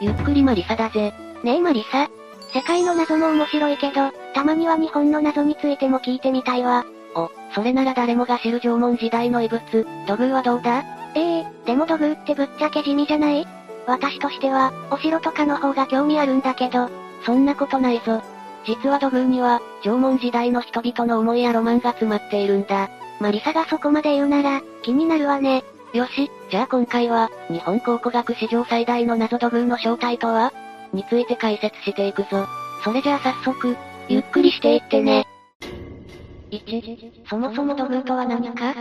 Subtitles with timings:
[0.00, 1.12] ゆっくりマリサだぜ。
[1.44, 2.08] ねえマリサ。
[2.54, 6.86] 世界の謎も面白いけど、たまには日本の謎についても聞いてみたいわ。
[7.14, 9.60] お、それなら誰もが知る縄文時代の遺物、
[10.06, 10.82] 土偶はどうだ？
[11.14, 13.46] ええー、でも土偶ってぶっちゃけ地味じゃない？
[13.86, 16.88] 私としては、お城とかの方が興味あるんだけど、
[17.26, 18.22] そんなことないぞ。
[18.66, 22.88] 実は土偶には、縄文時代の人々の思いやロマンが詰まっているんだ。
[23.20, 25.62] マリサがそこまで言うなら、気になるわね。
[25.92, 30.52] よし、じゃあ今回は、日本考古学史上最大の謎土偶の正体とは？
[30.92, 32.46] について解説していくぞ。
[32.84, 33.76] それじゃあ早速、
[34.08, 35.26] ゆっくりしていってね。
[36.52, 38.72] 1、そもそも土偶とは何か？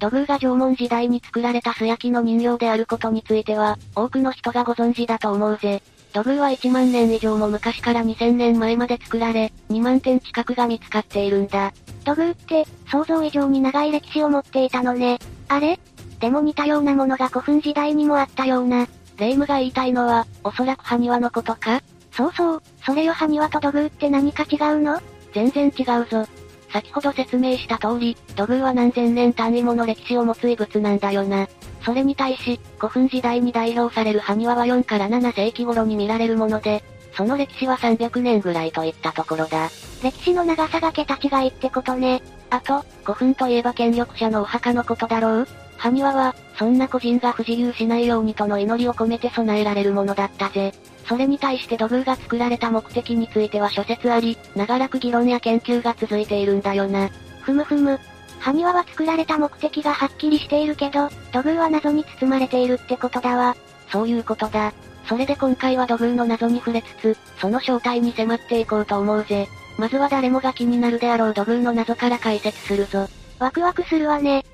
[0.00, 5.80] 土偶が縄文時代に作られた素焼きの人形であることについては、多くの人がご存知だと思うぜ。
[6.12, 11.72] 土偶は1万年以上も昔から2000年前まで作られ、2万点近くが見つかっているんだ。
[12.04, 15.20] 土偶って、想像以上に長い歴史を持っていたのね。
[15.48, 15.78] あれ？
[16.20, 18.86] でも似たようなものが古墳時代にもあったような。
[19.16, 21.80] 霊夢が言いたいのは、おそらく埴輪のことか？
[22.12, 25.00] そうそう、それよ埴輪と土偶って何か違うの？
[25.32, 26.26] 全然違うぞ。
[26.70, 31.48] 先ほど説明した通り、土偶は何千年単位もの歴史を持つ遺物なんだよな。
[31.82, 36.82] それに対し、古墳時代に代表される埴輪は4から7世紀頃に見られるもので、
[37.14, 39.70] その歴史は300年ぐらいといったところだ。
[40.02, 42.22] 歴史の長さが桁違いってことね。
[42.50, 45.48] あと、古墳といえば権力者のお墓のことだろう？
[45.76, 50.72] 埴輪は、そんな個人が不自由しないようにとの祈りを込めて備えられるものだったぜ。
[51.06, 57.08] それに対して土偶が作られた目的については諸説あり、長らく議論や研究が続いているんだよな。
[57.42, 57.98] ふむふむ。
[58.40, 63.56] 埴輪は作られた目的がはっきりしているけど、土偶は謎に包まれているってことだわ。
[63.90, 64.72] そういうことだ。
[65.06, 69.48] それで今回は土偶の謎に触れつつ、その正体に迫っていこうと思うぜ。
[69.78, 73.08] まずは誰もが気になるであろう土偶の謎から解説するぞ。
[73.38, 74.44] ワクワクするわね。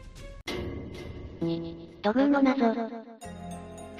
[1.42, 2.74] 2、土偶の謎。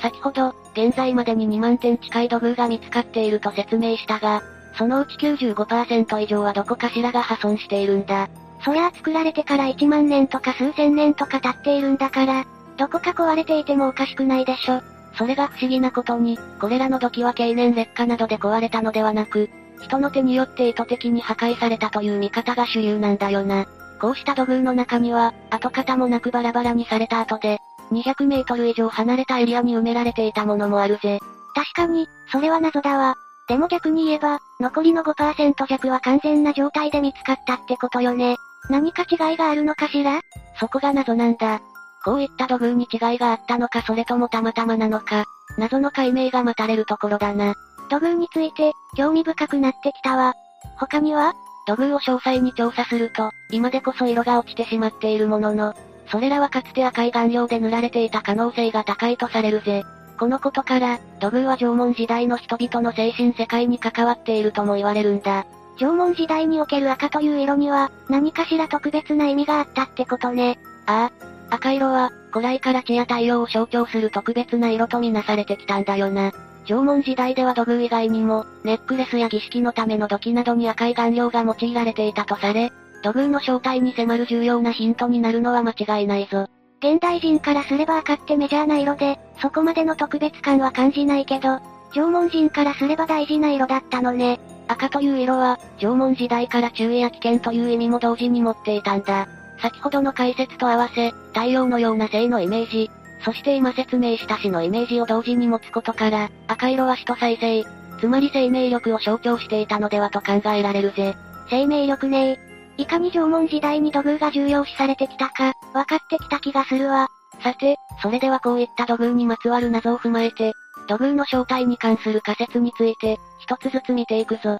[0.03, 4.43] 先ほど、現在までに2万点近い土偶が見つかっていると説明したが、
[4.77, 8.29] そのうち95%以上はどこかしらが破損しているんだ。
[8.63, 12.45] そりゃあ作られてから1万年とか数千年とか経っているんだから、
[12.77, 14.83] どこか壊れていてもおかしくないでしょ。
[15.17, 19.49] それが不思議なことに、これらの土器は経年劣化などで壊れたのではなく、
[19.83, 23.67] 人の手によって意図的に破壊されたという見方が主流なんだよな。
[24.01, 27.59] こうした土偶の中には、跡形もなくバラバラにされた後で、
[27.93, 31.21] 200メートル以上離れたエリアに埋められていたものもあるぜ。
[31.55, 33.15] 確かに、それは謎だわ。
[33.47, 38.37] でも逆に言えば、残りの5%弱は完全な状態で見つかったってことよね。
[38.71, 40.21] 何か違いがあるのかしら？
[40.59, 41.61] そこが謎なんだ。
[42.05, 45.25] こういった土偶に違いがあったのかそれともたまたまなのか、
[45.59, 47.55] 謎の解明が待たれるところだな。
[47.95, 50.35] 土偶について、興味深くなってきたわ。
[50.77, 51.33] 他には？
[51.69, 55.75] 土偶を詳細に調査すると、今でこそ色が落ちてしまっているものの、
[56.09, 59.85] それらはかつて赤い顔料で塗られていた可能性が高いとされるぜ。
[60.19, 65.47] このことから、土偶は縄文時代の人々の精神世界に関わっているとも言われるんだ。
[65.79, 70.59] 縄文時代における赤という色には、何かしら特別な意味があったってことね。
[70.87, 71.55] ああ。
[71.55, 76.33] 赤色は、古来から地や太陽を象徴する特別な色とみなされてきたんだよな。
[76.67, 86.49] 縄文時代では土偶以外にも、ネックレスや儀式のための土器などに赤い顔料が用いられていたとされ、土偶の正体に迫る重要なヒントになるのは間違いないぞ。
[86.81, 91.61] 現代人からすれば赤ってメジャーな色で、そこまでの特別感は感じないけど、
[91.95, 94.41] 縄文人からすれば大事な色だったのね。
[94.67, 99.29] 赤という色は、縄文時代から注意や危険という意味も同時に持っていたんだ。
[99.61, 107.65] 先ほどの解説と合わせ、太陽のような性のイメージ、そして今説明した死のイメージを同時に持つことから、赤色は死と再生、
[108.01, 111.15] つまり生命力を象徴していたのではと考えられるぜ。
[111.49, 112.39] 生命力ね
[112.77, 117.09] いかに縄文時代に土偶が重要視されてきたか、分かってきた気がするわ。
[117.43, 120.53] さて、それではこういった土偶にまつわる謎を踏まえて、
[120.89, 124.59] 土偶の正体に関する仮説について、一つずつ見ていくぞ。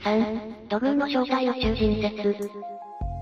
[0.00, 2.50] 3、土偶の正体宇宙人説。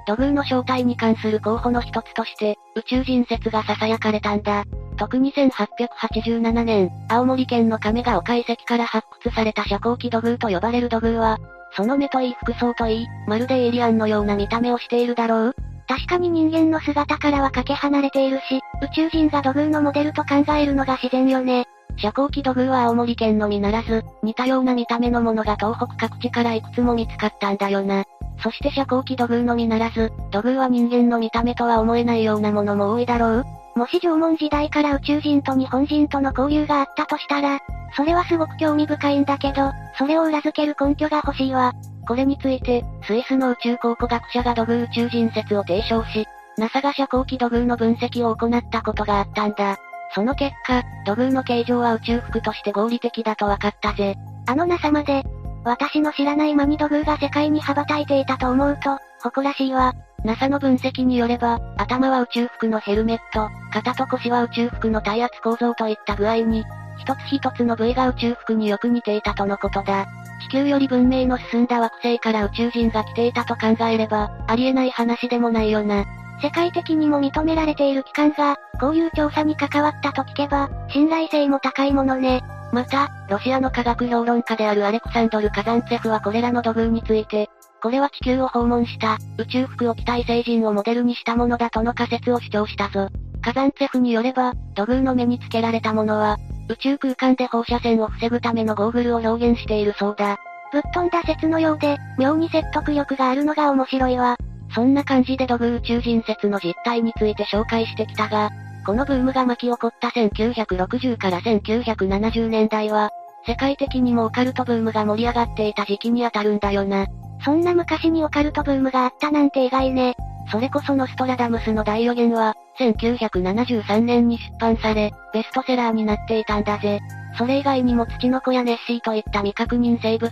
[0.06, 4.64] 土偶の正体に関する候補の一つとして、宇宙人説が囁かれたんだ。
[4.96, 11.38] 特に1887年、青森県の亀ヶ丘遺跡から発掘された遮光器土偶と呼ばれる土偶は、
[11.76, 15.54] その目といい服装といい、まるでエイリアンのような見た目をしているだろう
[15.86, 21.66] 確かに人間の姿からはかけ離れているし、宇宙人が土偶のモデルと考えるのが自然よね。
[21.96, 28.04] 遮光器土偶は青森県のみならず、似たような見た目のものが東北各地からいくつも見つかったんだよな。
[28.42, 33.44] そして遮光器土偶のみならず、土偶は人間の見た目とは思えないようなものも多いだろう
[33.76, 37.58] もし縄文時代から宇宙人と日本人との交流があったとしたら、
[37.96, 41.72] それはすごく興味深いんだけど、それを裏付ける根拠が欲しいわ。
[42.06, 49.76] これについて、スイスの宇宙考古学者が土偶宇宙人説を提唱し、NASA が遮光器土偶の分析を行ったことがあったんだ。
[50.14, 54.16] その結果、土偶の形状は宇宙服として合理的だと分かったぜ。
[54.46, 55.24] あの NASA まで、
[55.64, 59.94] 私の知らない間に土偶が世界に羽ばたいていたと思うと、誇らしいわ。
[60.24, 66.64] NASA の分析によれば、頭は宇宙服のヘルメット、肩と腰は宇宙服の体圧構造といった具合に、
[66.98, 70.06] 一つ一つの部位が宇宙服によく似ていたとのことだ。
[70.48, 76.04] 地球より文明の進んだ惑星から宇宙人が来ていたと考えれば、ありえない話でもないよな。
[76.42, 82.42] 世界的にも認められている機関が、こういう調査に関わったと聞けば、信頼性も高いものね。
[82.74, 87.48] また、ロシアの科学評論家であるアレクサンドル・カザンツェフはこれらの土偶について、
[87.80, 93.08] これは地球を訪問した、宇宙服を着た異星人をモデルにしたものだとの仮説を主張したぞ。
[93.42, 96.36] カザンツェフによれば、土偶の目につけられたものは、
[96.68, 100.38] 宇宙空間で放射線を防ぐためのゴーグルを表現しているそうだ。
[100.72, 104.36] ぶっ飛んだ説のようで、妙に説得力があるのが面白いわ。
[104.74, 108.50] そんな感じで土偶宇宙人説の実態について紹介してきたが、
[108.84, 113.10] このブームが巻き起こった1960から1970年代は、
[113.46, 117.06] 世界的にもオカルトブームが盛り上がっていた時期にあたるんだよな。
[117.44, 120.14] そんな昔にオカルトブームがあったなんて意外ね。
[120.50, 127.00] それこそノストラダムスの大予言は、1973年に出版され、ベストセラーになっていたんだぜ。
[127.36, 130.30] それ以外にも土の子やネッシーといった未確認生物、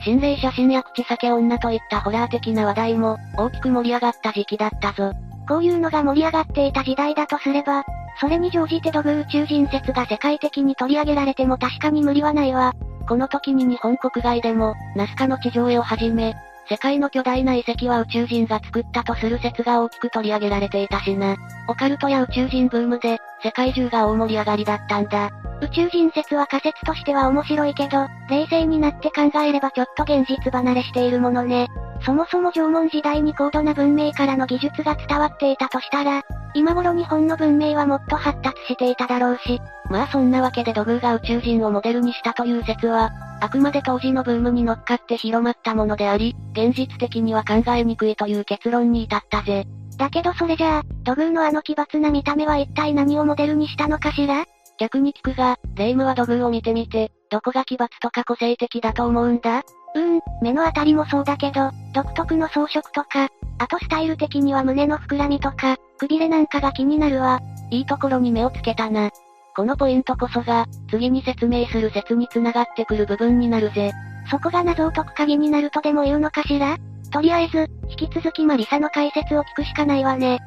[0.00, 5.12] 心霊写真や口裂け女といったホラー的な話題も、大きく盛り上がった時期だったぞ。
[5.48, 7.84] こういうのが盛り上がっていた時代だとすれば、
[8.20, 12.74] それに乗じて土偶宇宙人説が世界的に取り上げられても確かに無理はないわ。
[13.08, 16.34] この時に日本国外でも、ナスカの地上絵をはじめ、
[16.68, 21.36] 世界の巨大な遺跡は宇宙人が作ったとする説が大きく取り上げられていたしな。
[21.66, 25.30] オカルトや宇宙人ブームで、世界中が大盛り上がりだったんだ。
[25.62, 31.68] 宇宙人説は仮説としては面白いけど、冷静になって考えればちょっと現実離れしているものね。
[32.02, 36.22] そもそも縄文時代に高度な文明からの技術が伝わっていたとしたら、
[36.54, 39.60] 今頃日本の文明はもっと発達していただろうし。
[39.90, 43.10] まあそんなわけで土偶が宇宙人をモデルにしたという説は、
[43.40, 49.64] あくまで当時のブームに乗っかって広まったものであり、現実的には考えにくいという結論に至ったぜ。
[49.96, 54.44] だけどそれじゃあ、土偶のあの奇抜な見た目は一体何をモデルにしたのかしら？
[54.78, 59.62] 逆に聞くが、レイムは土偶を見てみて、どこが奇抜とか個性的だと思うんだ？
[59.94, 67.40] うーん、目のあたりもそうだけど、独特の装飾とか、あとスタイル的には胸の膨らみとか、くびれなんかが気になるわ。
[67.70, 69.10] いいところに目をつけたな。
[69.56, 73.92] このポイントこそが、次に説明する説に繋がってくる部分になるぜ。
[74.30, 76.76] そこが謎を解く鍵になるとでも言うのかしら？
[77.10, 80.38] とりあえず、引き続きマリサの解説を聞くしかないわね。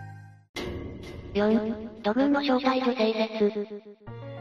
[1.33, 3.67] 4、土偶の正体女性説。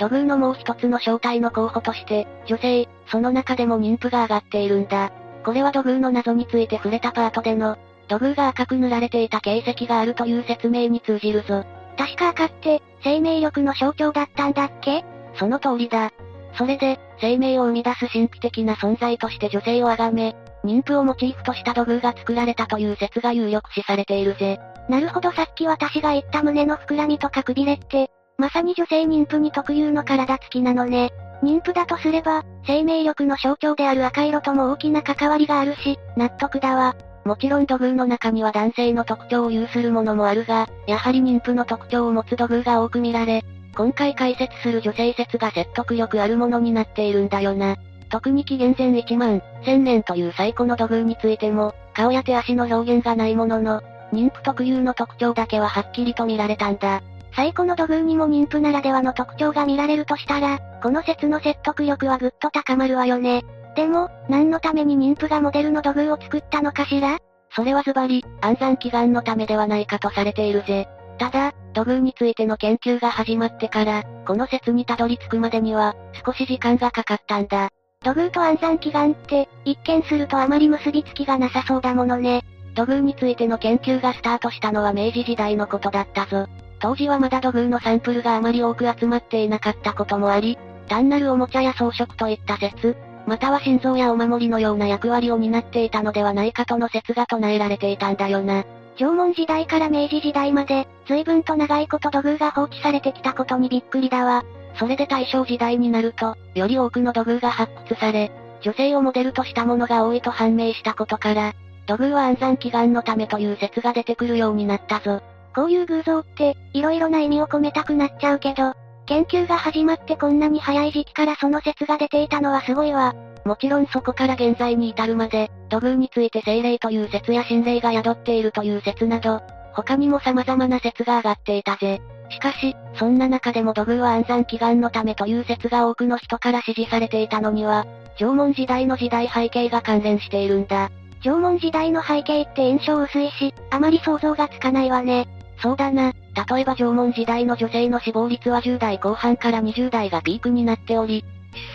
[0.00, 5.12] 土偶のもう一つの正体の候補として、女性、その中でも妊婦が上がっているんだ。
[5.44, 7.76] これは土偶の謎について触れたパートでの、
[8.08, 11.66] 土偶が赤く塗られていた形跡があるという説明に通じるぞ。
[11.98, 15.04] 確か赤って、生命力の象徴だったんだっけ？
[15.34, 16.10] その通りだ。
[16.54, 20.34] それで、生命を生み出す神秘的な存在として女性を崇め、
[20.64, 24.58] 妊婦をモチーフとした土偶が作られたという説が有力視されているぜ。
[24.88, 28.10] なるほどさっき私が言った胸の膨らみとかくびれって、
[28.40, 31.12] まさに女性妊婦に特有の体つきなのね。
[31.42, 36.96] 妊婦だとすれば、生命力の象徴である赤色とも大きな関わりがあるし、納得だわ。
[37.26, 43.44] もちろん土偶の中には男性の特徴を有するものもあるが、やはり妊婦の特徴を持つ土偶が多く見られ、
[43.76, 47.76] 今回解説する女性説が説得力あるものになっているんだよな。
[48.08, 53.82] 特に紀元前1万、1000年という最古の土偶についても、顔や手足の表現がないものの、
[54.14, 57.02] 妊婦特有の特徴だけははっきりと見られたんだ。
[57.32, 63.44] 最古の土偶にも妊婦ならではの特徴が見られるとしたら、この説の説得力はぐっと高まるわよね。
[63.76, 67.18] でも、何のために妊婦がモデルの土偶を作ったのかしら？
[67.54, 70.88] それはズバリ、安産祈願のためではないかとされているぜ。
[71.18, 75.94] ただ、土偶についての研究が始まってから、この説にたどり着くまでには、
[76.24, 77.68] 少し時間がかかったんだ。
[78.02, 82.42] 土偶と安産祈願って、一見するとあまり結びつきがなさそうだものね。
[82.74, 86.46] 土偶についての研究がスタートしたのは明治時代のことだったぞ。
[86.80, 90.58] 当時はまだ土偶のサンプルがあまり多く集まっていなかったこともあり、
[90.88, 92.96] 単なるおもちゃや装飾といった説、
[93.26, 98.64] または心臓やお守りのような役割を担っていたのではないかとの説が唱えられていたんだよな。
[98.96, 104.42] 縄文時代から明治時代まで、随分と長いこと土偶が放置されてきたことにびっくりだわ。
[104.76, 108.32] それで大正時代になると、より多くの土偶が発掘され、
[108.62, 111.54] 女性をモデルとしたものが多いと判明したことから、
[111.86, 115.22] 土偶は安産祈願のためという説が出てくるようになったぞ。
[115.54, 118.74] こういう偶像って、色々な意味を込めたくなっちゃうけど、
[119.06, 123.14] 研究が始まってこんなに早い時期からその説が出ていたのはすごいわ。
[123.44, 129.40] もちろんそこから現在に至るまで、土偶について精霊という説や心霊が宿っているという説など、
[129.72, 132.00] 他にも様々な説が上がっていたぜ。
[132.30, 137.86] しかし、そんな中でも土偶は安産祈願のためという説が多くの人から支持されていたのには、
[138.18, 140.90] 縄文時代の時代背景が関連しているんだ。
[141.22, 145.26] 縄文時代の背景って印象薄いし、あまり想像がつかないわね。
[145.60, 146.12] そうだな。
[146.52, 151.24] 例えば縄文時代の女性の死亡率は10代後半から20代がピークになっており、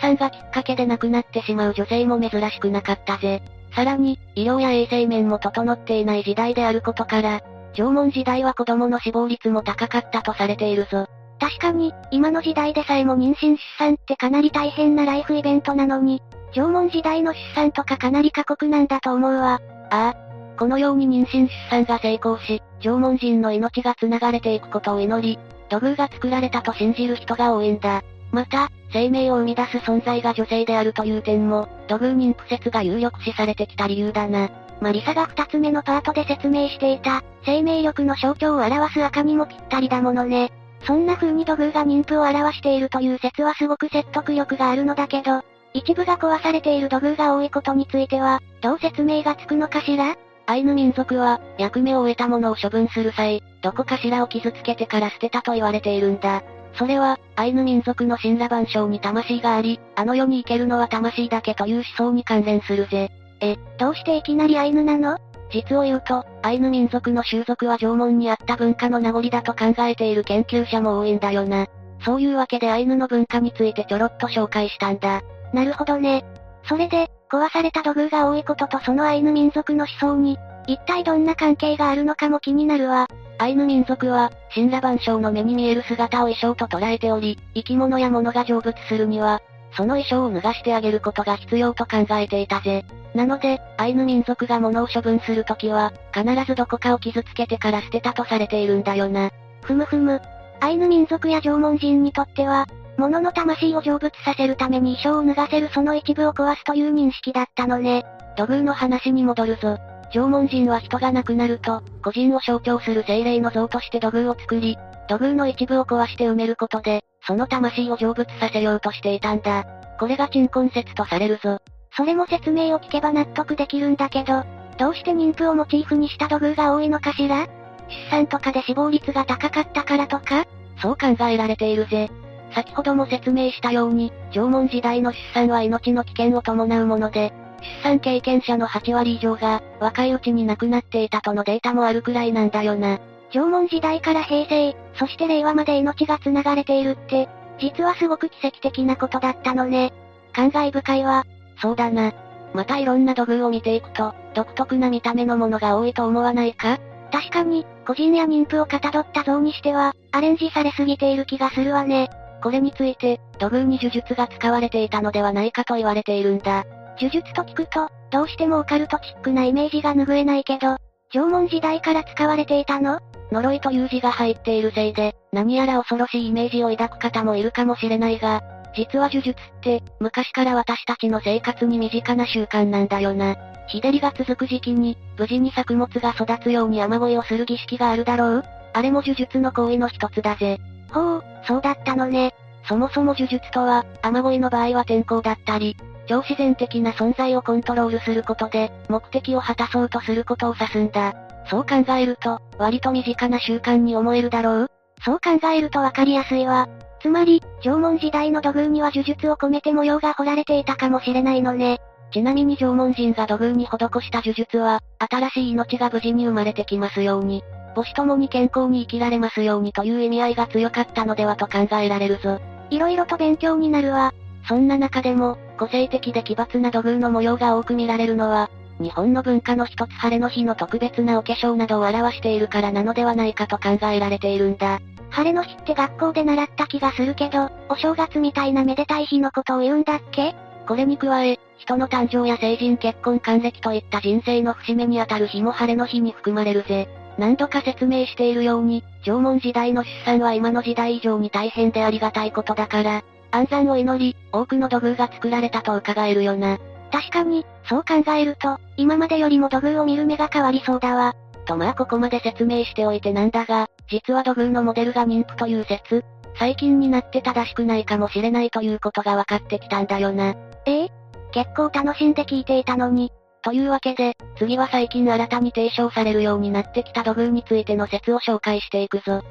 [0.00, 3.42] 産がきっかけで亡くなってしまう女性も珍しくなかったぜ。
[3.74, 7.42] さらに、医療や衛生面も整っていない時代であることから、
[7.74, 11.06] 縄文時代は子供の死亡率も高かったとされているぞ。
[11.38, 16.22] 確かに、今の時代でさえも妊娠出産ってかなり大変なライフイベントなのに、
[16.54, 19.60] 縄文時代の出産とかかなり過酷なんだと思うわ。
[19.90, 20.26] ああ。
[20.56, 28.02] このように妊娠出産が成功し、縄文人の命が繋がれていくことを祈り、土偶が作られたと信じる人が多いんだ。
[28.32, 34.50] また、生命を生み出す存在が女性であるという点も、土偶妊婦説が有力視されてきた理由だな。
[34.80, 40.52] マリサが二つ目のパートで説明していた、生命力の象徴を表す赤にもぴったりだものね。
[40.86, 50.16] そんな風に土偶が妊婦を表しているという説はすごく説得力があるのだけど、一部が壊されている土偶が多いことについては、どう説明がつくのかしら？
[50.46, 56.42] アイヌ民族は、役目を終えたものを処分する際、どこかしらを傷つけてから捨てたと言われているんだ。
[56.74, 63.10] それは、アイヌ民族の神羅万象に魂があり、あの世に行けるのは魂だけという思想に関連するぜ。
[63.40, 65.18] え、どうしていきなりアイヌなの？
[65.50, 71.66] 実を言うと、アイヌ民族の習俗は縄文にあった文化の名残だと考えている研究者も多いんだよな。
[72.04, 75.22] そういうわけでアイヌの文化についてちょろっと紹介したんだ。
[75.52, 76.24] なるほどね。
[76.68, 83.06] それで、壊された土偶が多いこととそのアイヌ民族の思想に、一体どんな関係があるのかも気になるわ。
[83.38, 89.42] アイヌ民族は、神羅万象の目に見える姿を衣装と捉えており、生き物や物が成仏するには、
[89.76, 92.84] その衣装を脱がしてあげることが必要と考えていたぜ。
[93.14, 99.30] なので、アイヌ民族が物を処分するときは、必ずどこかを傷つけてから捨てたとされているんだよな。
[99.62, 100.20] ふむふむ。
[100.60, 102.66] アイヌ民族や縄文人にとっては、
[102.98, 108.04] 物の魂を成仏させるために衣装を脱がせるその一部を壊すという認識だったのね。
[108.36, 109.78] 土偶の話に戻るぞ。
[110.12, 119.64] 縄文人は人が亡くなると、個人を象徴する精霊の像として土偶を作り、土偶の一部を壊して埋めることで、その魂を成仏させようとしていたんだ。
[119.98, 121.58] これが鎮魂説とされるぞ。
[121.96, 124.44] それも説明を聞けば納得できるんだけど、
[124.78, 127.46] どうして妊婦をモチーフにした土偶が多いのかしら？
[127.88, 130.46] 出産とかで死亡率が高かったからとか？
[130.80, 132.10] そう考えられているぜ。
[132.56, 137.34] 先ほども説明したように、縄文時代の出産は命の危険を伴うもので、
[137.82, 142.98] 出産経験者の8割以上が、若いうちに亡くなっていたとのデータもあるくらいなんだよな。
[143.30, 147.28] 縄文時代から平成、そして令和まで命が繋がれているって、
[147.60, 149.92] 実はすごく奇跡的なことだったのね。
[150.32, 151.24] 感慨深いわ。
[151.60, 152.14] そうだな。
[152.54, 156.78] またいろんな土偶を見ていくと、独特な見た目のものが多いと思わないか？
[157.12, 162.08] 確かに、個人や妊婦をかたどった像にしては、アレンジされすぎている気がするわね。
[162.46, 166.64] これについて、土偶に呪術が使われていたのではないかと言われているんだ。
[166.96, 170.76] 呪術と聞くと、どうしてもオカルトチックなイメージが拭えないけど、
[171.12, 173.00] 縄文時代から使われていたの？
[173.32, 178.44] 呪いという字が入っているせいで、何やら恐ろしいイメージを抱く方もいるかもしれないが、
[178.76, 183.34] 実は呪術って、昔から私たちの生活に身近な習慣なんだよな。
[183.66, 188.44] 日照りが続く時期に、無事に作物が育つように雨乞いをする儀式があるだろう？
[188.72, 190.60] あれも呪術の行為の一つだぜ。
[190.90, 192.34] ほう、そうだったのね。
[192.68, 195.76] そもそも呪術とは、雨乞いの場合は天候だったり、
[196.08, 201.14] 超自然的な存在をコントロールすることで、目的を果たそうとすることを指すんだ。
[201.48, 204.70] そう考えると、割と身近な習慣に思えるだろう？
[205.04, 206.68] そう考えるとわかりやすいわ。
[207.00, 211.78] つまり、縄文時代の土偶には呪術を込めて模様が彫られていたかもしれないのね。
[212.12, 217.44] ちなみに縄文人が土偶に施した呪術は、新しい命が無事に生まれてきますように、
[217.76, 222.40] 母子ともに健康に生きられますようにという意味合いが強かったのではと考えられるぞ。
[222.70, 224.14] 色々と勉強になるわ。
[224.48, 228.48] そんな中でも、個性的で奇抜な土偶の模様が多く見られるのは、
[228.80, 234.80] 日本の文化の一つ晴れの日の特別なお化粧などを表しているからなのではないかと考えられているんだ。
[235.10, 240.34] 晴れの日って学校で習った気がするけど、お正月みたいなめでたい日のことを言うんだっけ？
[240.66, 246.88] これに加え、人の誕生や成人結婚還暦といった人生の節目にあたる日も晴れの日に含まれるぜ。
[247.18, 256.58] 何度か説明しているように、縄文時代の出産は今の時代以上に大変でありがたいことだから、安産を祈り、多くの土偶が作られたと伺えるよな。
[256.92, 261.14] 確かに、そう考えると、今までよりも土偶を見る目が変わりそうだわ。
[261.46, 266.04] とまあここまで説明しておいてなんだが、実は土偶のモデルが妊婦という説、
[266.38, 270.34] 最近になって正しくないかもしれないということが分かってきたんだよな。
[270.66, 270.90] ええ
[271.32, 273.12] 結構楽しんで聞いていたのに。
[273.46, 279.22] というわけで、次は最近新たに提唱されるようになってきた土偶についての説を紹介していくぞ。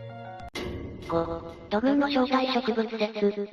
[1.09, 3.49] 5、土偶の正体植物説。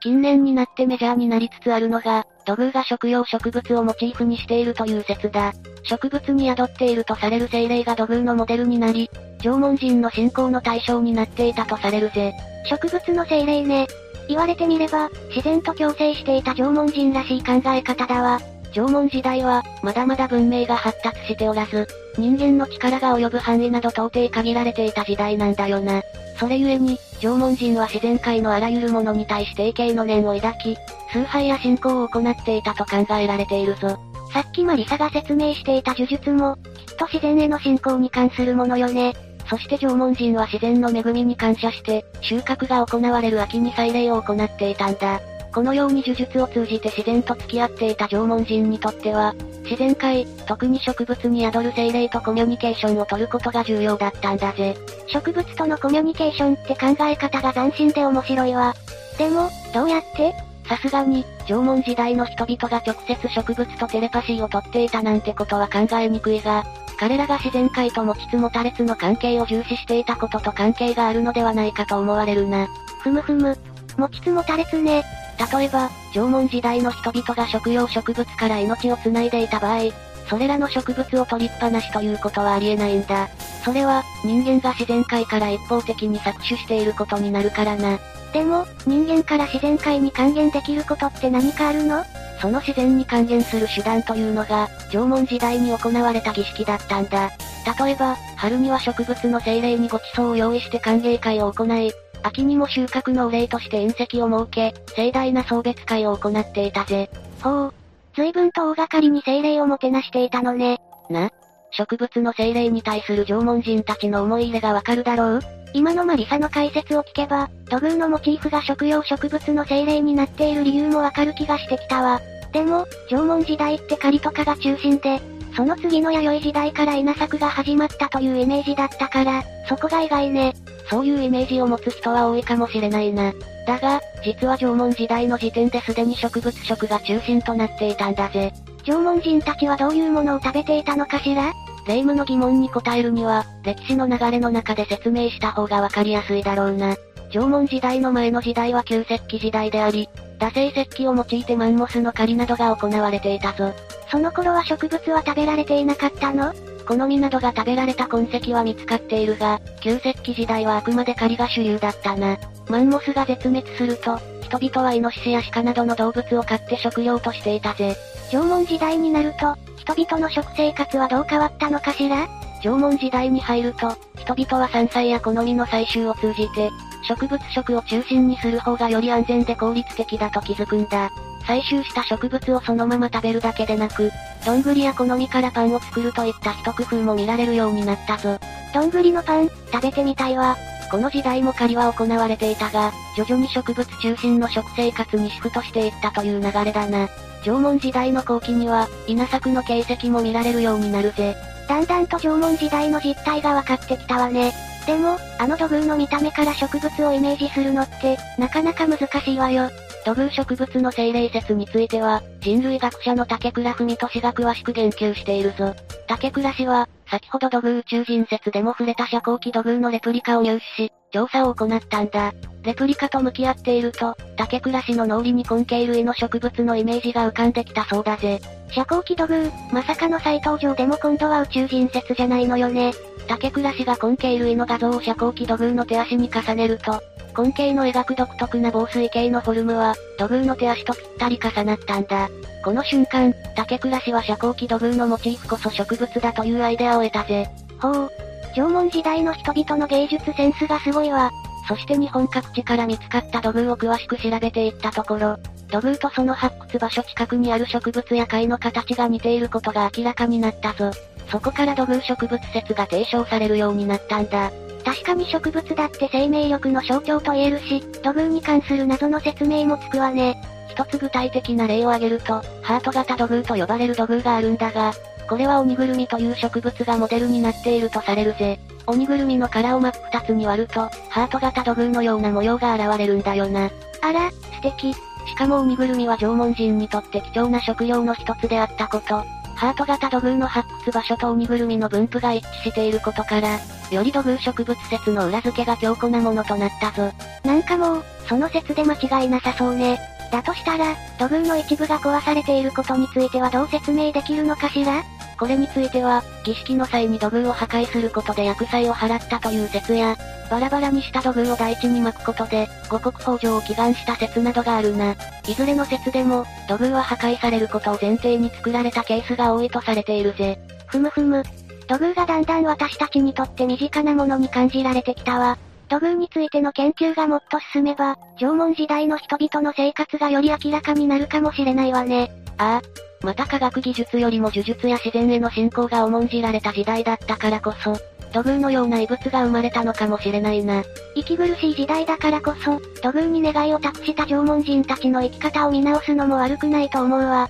[0.00, 5.52] 近年になってメジャーになりつつあるのが、土偶が食用植物をモチーフにしているという説だ。
[5.84, 9.08] 植物に宿っているとされる精霊が土偶のモデルになり、
[9.44, 12.32] 縄文人の信仰の対象になっていたとされるぜ。
[12.68, 13.86] 植物の精霊ね。
[14.26, 18.40] 言われてみれば、自然と共生していた縄文人らしい考え方だわ。
[18.74, 21.86] 縄文時代は、まだまだ文明が発達しておらず、
[22.18, 26.02] 人間の力が及ぶ範囲など到底限られていた時代なんだよな。
[26.38, 30.76] それゆえに、縄文人は自然界のあらゆるものに対して畏敬の念を抱き、
[31.12, 33.96] 崇拝や信仰を行っていたと考えられているぞ。
[34.32, 39.14] さっきマリサが説明していた呪術も、きっと自然への信仰に関するものよね。
[39.48, 45.20] そして縄文人は自然の恵みに感謝して、収穫が行われる秋に祭礼を行っていたんだ。
[45.54, 54.76] このように呪術を通じて自然と付き合っていた縄文人にとっては、自然界、特に植物に宿る精霊とコミュニケーションを取ることが重要だったんだぜ。
[55.06, 58.74] 植物とのコミュニケーションって考え方が斬新で面白いわ。
[59.16, 60.34] でも、どうやって？
[60.68, 66.64] さすがに、縄文時代の人々が直接植物とテレパシーをとっていたなんてことは考えにくいが、
[66.98, 72.66] 彼らが自然界と持ちつ持たれつの関係を重視していたことと関係があるのではないかと思われるな。
[73.02, 73.56] ふむふむ。
[73.96, 75.04] 持ちつ持たれつね。
[75.38, 79.90] 例えば、縄文時代の人々が食用植物から命を繋いでいた場合、
[80.28, 83.28] それらの植物を取りっぱなしということはありえないんだ。
[83.64, 87.98] それは、人間が自然界から一方的に搾取していることになるからな。
[88.32, 92.04] でも、人間から自然界に還元できることって何かあるの？
[92.40, 97.30] その自然に還元する手段というのが、縄文時代に行われた儀式だったんだ。
[97.78, 101.92] 例えば、春には植物の精霊にご馳走を用意して歓迎会を行い、
[102.24, 107.10] 秋にも収穫のお礼として隕石を設け、盛大な送別会を行っていたぜ。
[107.42, 107.74] ほう。
[108.16, 110.80] 随分と大掛かりに精霊をもてなしていたのね。
[111.10, 111.30] な？
[111.70, 115.40] 植物の精霊に対する縄文人たちの思い入れがわかるだろう？
[115.74, 122.20] 今のマリサの解説を聞けば、土偶のモチーフが食用植物の精霊になっている理由もわかる気がしてきたわ。
[122.52, 125.20] でも、縄文時代って狩りとかが中心で、
[125.56, 130.54] その次の弥生時代から稲作が始まったというイメージだったから、そこが意外ね。
[130.90, 133.32] そういうイメージを持つ人は多いかもしれないな。
[133.66, 138.52] だが、実は縄文時代の時点ですでに植物食が中心となっていたんだぜ。
[138.84, 141.52] 縄文人たちはどういうものを食べていたのかしら？
[141.86, 146.96] 霊夢の疑問に答えるには、歴史の流れの中で説明した方がわかりやすいだろうな。
[147.30, 153.72] 縄文時代の前の時代は旧石器時代であり、打製石器を用いてマンモスの狩りなどが行われていたぞ。
[154.14, 156.54] その頃は植物は食べられていなかったの？
[156.86, 162.38] 好みなどが食べられた痕跡は見つかっているが、旧石器時代はあくまで狩りが主流だったな。
[162.68, 167.96] マンモスが絶滅すると、人々はイノシシやシカなどの動物を飼って食用としていたぜ。
[168.30, 172.28] 縄文時代になると、人々の食生活はどう変わったのかしら？
[172.62, 176.70] 縄文時代に入ると、人々は山菜や好みの採集を通じて、
[177.08, 181.10] 植物食を中心にする方がより安全で効率的だと気づくんだ。
[181.46, 184.10] 採集した植物をそのまま食べるだけでなく、
[184.44, 188.38] どんぐりや好みからパンを作るといった一工夫も見られるようになったぞ。
[188.72, 190.56] どんぐりのパン、食べてみたいわ。
[190.90, 197.08] この時代も狩りは行われていたが、徐々に植物中心の食生活にシフトしていったという流れだな。
[197.44, 201.36] 縄文時代の後期には、稲作の形跡も見られるようになるぜ。
[201.68, 204.52] だんだんと縄文時代の実態が分かってきたわね。
[204.86, 209.70] でも、あの土偶の見た目から植物をイメージするのって、なかなか難しいわよ。
[210.04, 215.74] 土偶植物の生霊説については、人類学者の竹倉文俊が詳しく言及しているぞ。
[216.06, 222.32] 竹倉氏は、先ほど土偶宇宙人説でも触れた遮光器土偶のレプリカを入手し、調査を行ったんだ。
[222.64, 228.40] レプリカと向き合っていると、竹倉氏の脳裏に根茎類の植物のイメージが浮かんできたそうだぜ。
[228.70, 232.92] 遮光器土偶、まさかの再登場でも今度は宇宙人説じゃないのよね。
[233.26, 237.02] 竹倉氏が根茎類の画像を遮光器土偶の手足に重ねると、
[237.36, 242.28] 根茎の描く独特な防水形のフォルムは、土偶の手足とぴったり重なったんだ。
[242.64, 247.48] この瞬間、竹倉氏は遮光器土偶のモチーフこそ植物だというアイデアを得たぜ。
[247.80, 248.10] ほう。
[248.54, 251.30] 縄文時代の人々の芸術センスがすごいわ。
[251.66, 255.36] そして日本各地から見つかった土偶を詳しく調べていったところ、
[255.70, 260.90] 土偶とその発掘場所近くにある植物や貝の形が似ていることが明らかになったぞ。
[261.28, 264.50] そこから土偶植物説が提唱されるようになったんだ。
[264.84, 270.40] 確かに植物だって生命力の象徴と言えるし、土偶に関する謎の説明もつくわね。
[270.68, 274.92] 一つ具体的な例を挙げると、ハート型土偶と呼ばれる土偶があるんだが、
[275.28, 278.58] これは鬼ぐるみという植物がモデルになっているとされるぜ。
[278.86, 283.70] 鬼ぐるみの殻を真っ二つに割ると、ハート型土偶のような模様が現れるんだよな。
[284.02, 284.92] あら、素敵。
[284.92, 289.24] しかも鬼ぐるみは縄文人にとって貴重な食料の一つであったこと。
[289.56, 293.58] ハート型土偶の発掘場所と鬼ぐるみの分布が一致していることから、
[293.90, 297.12] より土偶植物説の裏付けが強固なものとなったぞ。
[297.44, 299.98] なんかもう、その説で間違いなさそうね。
[300.32, 305.04] だとしたら、土偶の一部が壊されていることについてはどう説明できるのかしら？
[305.38, 310.16] これについては、儀式の際に土偶を破壊することで薬剤を払ったという説や、
[310.50, 315.14] バラバラにした土偶を大地に巻くことで、五穀豊穣を祈願した説などがあるな。
[315.46, 320.58] いずれの説でも、土偶は破壊されることを前提に作られたケースが多いとされているぜ。
[320.86, 321.42] ふむふむ。
[321.88, 325.58] 土偶がだんだん私たちにとって身近なものに感じられてきたわ。
[325.88, 332.30] 土偶についての研究がもっと進めば、縄文時代の人々の生活がより明らかになるかもしれないわね。
[332.58, 332.82] ああ。
[333.24, 337.96] また科学技術よりも呪術や自然への信仰が重んじられた時代だったからこそ、
[338.34, 340.82] 土偶のような異物が生まれたのかもしれないな。
[341.14, 347.48] 息苦しい時代だからこそ、土偶に願いを託した縄文人たちの生き方を見直すのも悪くないと思うわ。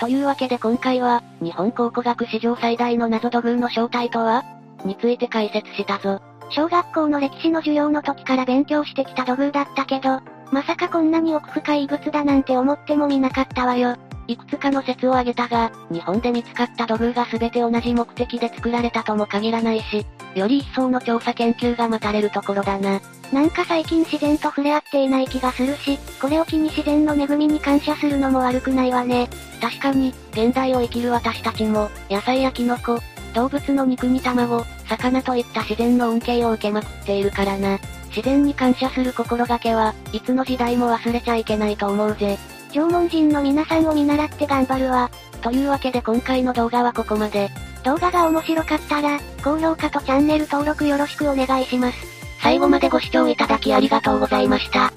[0.00, 4.42] というわけで今回は、日本考古学史上最大の謎土偶の正体とは？
[4.84, 6.20] について解説したぞ。
[6.48, 10.20] 小学校の歴史の授業の時から勉強してきた土偶だったけど、
[10.52, 13.96] まさかこんなに奥深い異物だなんて思ってもみなかったわよ。
[14.26, 23.00] いくつかの説を挙げたが、日本で見つかった土偶が全て同じ目的で作られたとも限らないし、より一層の調査研究が待たれるところだな。
[23.32, 29.28] なんか最近自然と触れ合っていない気がするし、これを機に自然の恵みに感謝するのも悪くないわね。
[29.60, 32.98] 確かに、現代を生きる私たちも、野菜やキノコ、
[33.34, 37.78] 動物の肉に卵、魚といった自然の恩恵を受けまくっているからな。
[38.08, 42.38] 自然に感謝する心がけは、いつの時代も忘れちゃいけないと思うぜ。
[42.72, 45.10] 縄文人の皆さんを見習って頑張るわ。
[45.42, 47.50] というわけで今回の動画はここまで。
[47.84, 51.98] 動画が面白かったら、高評価とチャンネル登録よろしくお願いします。
[52.42, 54.92] 最後までご視聴いただきありがとうございました。